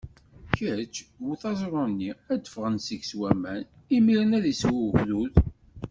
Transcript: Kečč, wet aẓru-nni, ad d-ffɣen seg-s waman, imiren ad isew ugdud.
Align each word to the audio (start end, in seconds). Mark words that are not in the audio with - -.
Kečč, 0.55 0.93
wet 1.25 1.41
aẓru-nni, 1.49 2.11
ad 2.33 2.39
d-ffɣen 2.43 2.77
seg-s 2.85 3.11
waman, 3.19 3.61
imiren 3.95 4.35
ad 4.37 4.45
isew 4.51 4.77
ugdud. 4.87 5.33